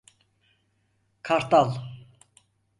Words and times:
Kartal… 1.23 1.77